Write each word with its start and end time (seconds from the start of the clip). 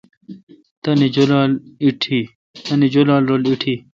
تانی 0.83 1.07
جولال 1.15 1.51
ایٹھی۔ 3.51 3.73